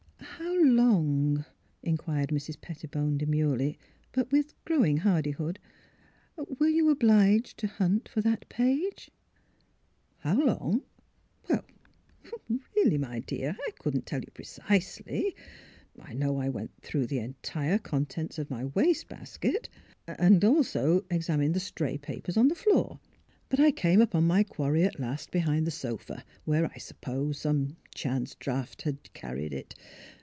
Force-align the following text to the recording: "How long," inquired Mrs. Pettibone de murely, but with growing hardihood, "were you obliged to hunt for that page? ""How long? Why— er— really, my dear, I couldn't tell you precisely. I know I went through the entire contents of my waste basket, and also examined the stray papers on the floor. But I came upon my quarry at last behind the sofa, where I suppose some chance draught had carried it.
"How 0.51 0.63
long," 0.65 1.45
inquired 1.83 2.29
Mrs. 2.29 2.59
Pettibone 2.61 3.17
de 3.17 3.27
murely, 3.27 3.77
but 4.11 4.31
with 4.31 4.53
growing 4.65 4.97
hardihood, 4.97 5.59
"were 6.57 6.67
you 6.67 6.89
obliged 6.89 7.57
to 7.59 7.67
hunt 7.67 8.09
for 8.09 8.21
that 8.21 8.49
page? 8.49 9.11
""How 10.19 10.39
long? 10.43 10.83
Why— 11.45 11.57
er— 11.57 12.59
really, 12.75 12.97
my 12.97 13.19
dear, 13.19 13.55
I 13.67 13.71
couldn't 13.79 14.07
tell 14.07 14.19
you 14.21 14.31
precisely. 14.33 15.35
I 15.99 16.13
know 16.13 16.37
I 16.37 16.49
went 16.49 16.71
through 16.81 17.07
the 17.07 17.19
entire 17.19 17.77
contents 17.77 18.39
of 18.39 18.49
my 18.49 18.65
waste 18.65 19.09
basket, 19.09 19.69
and 20.07 20.43
also 20.43 21.05
examined 21.11 21.53
the 21.53 21.59
stray 21.59 21.97
papers 21.99 22.37
on 22.37 22.47
the 22.47 22.55
floor. 22.55 22.99
But 23.49 23.59
I 23.59 23.71
came 23.71 24.01
upon 24.01 24.25
my 24.25 24.43
quarry 24.43 24.85
at 24.85 24.99
last 24.99 25.29
behind 25.29 25.67
the 25.67 25.71
sofa, 25.71 26.23
where 26.45 26.65
I 26.73 26.77
suppose 26.77 27.37
some 27.41 27.75
chance 27.93 28.33
draught 28.35 28.83
had 28.83 29.13
carried 29.13 29.53
it. 29.53 29.75